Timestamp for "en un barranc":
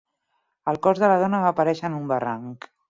1.93-2.73